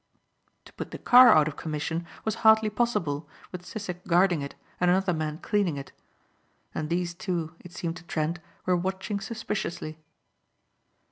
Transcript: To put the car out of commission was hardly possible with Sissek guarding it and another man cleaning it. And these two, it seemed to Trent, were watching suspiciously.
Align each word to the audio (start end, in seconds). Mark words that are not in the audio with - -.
To 0.65 0.73
put 0.73 0.89
the 0.89 0.97
car 0.97 1.29
out 1.29 1.47
of 1.47 1.57
commission 1.57 2.07
was 2.25 2.33
hardly 2.41 2.71
possible 2.71 3.29
with 3.51 3.61
Sissek 3.61 4.03
guarding 4.07 4.41
it 4.41 4.55
and 4.79 4.89
another 4.89 5.13
man 5.13 5.37
cleaning 5.37 5.77
it. 5.77 5.91
And 6.73 6.89
these 6.89 7.13
two, 7.13 7.53
it 7.59 7.71
seemed 7.71 7.97
to 7.97 8.03
Trent, 8.05 8.39
were 8.65 8.75
watching 8.75 9.19
suspiciously. 9.19 9.99